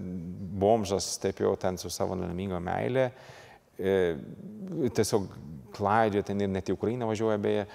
[0.60, 3.10] bomžas, taip jau ten su savo nelaiminga meilė,
[3.78, 5.28] tiesiog
[5.74, 7.66] klaidžia ten ir net į Ukrainą važiuoja beje.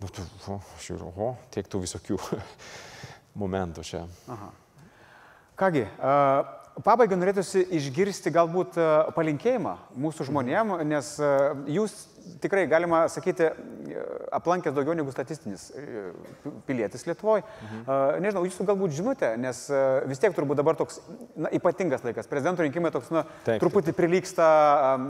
[0.00, 2.16] Nu, tu, o, žiūriu, o, tiek tų visokių
[3.42, 4.06] momentų čia.
[4.32, 4.50] Aha.
[5.60, 5.82] Kągi,
[6.78, 11.30] Pabaigai norėtųsi išgirsti galbūt e, palinkėjimą mūsų žmonėm, nes e,
[11.74, 11.96] jūs
[12.40, 14.04] tikrai, galima sakyti, e,
[14.36, 15.66] aplankęs daugiau negu statistinis
[16.68, 17.42] pilietis Lietuvoje.
[17.66, 18.22] Mhm.
[18.24, 19.64] Nežinau, jūsų galbūt žinote, nes
[20.08, 21.00] vis tiek turbūt dabar toks
[21.34, 22.30] na, ypatingas laikas.
[22.30, 24.48] Prezidento rinkimai toks, na, taip, truputį prilyksta,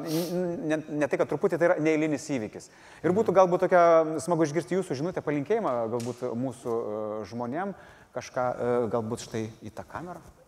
[0.01, 2.73] ne, ne tai, kad truputį tai yra neįlinis įvykis.
[3.05, 3.85] Ir būtų galbūt tokia
[4.25, 6.83] smagu išgirsti jūsų žinutę, palinkėjimą galbūt mūsų
[7.31, 7.77] žmonėm,
[8.17, 8.51] kažką
[8.91, 10.40] galbūt štai į tą kamerą.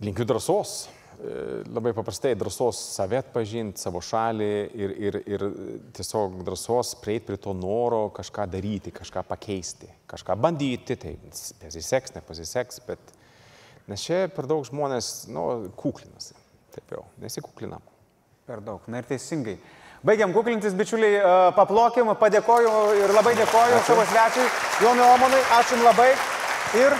[0.00, 0.88] Linkiu drąsos,
[1.20, 5.44] e, labai paprastai drąsos save atpažinti, savo šalį ir, ir, ir
[5.94, 11.14] tiesiog drąsos prieiti prie to noro kažką daryti, kažką pakeisti, kažką bandyti, tai
[11.62, 13.14] pasiseks, nepasiseks, bet
[13.86, 16.34] nes čia per daug žmonės, nu, kuklinasi,
[16.74, 17.82] taip jau, nesikuklinam.
[18.44, 19.56] Per daug, na ir teisingai.
[20.04, 23.86] Baigiam kuklintis, bičiuliai, e, paplokim, padėkoju ir labai dėkoju ačiū.
[23.94, 24.50] savo svečiui,
[24.82, 26.10] Jonui Omanui, ačiū labai
[26.82, 26.98] ir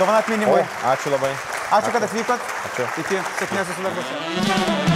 [0.00, 0.64] dovanat minimui.
[0.82, 1.36] Ačiū labai.
[1.70, 2.50] Ačiū, kad atvykot.
[2.70, 2.90] Ačiū.
[3.04, 4.93] Iki sėkmės jūsų darbuose.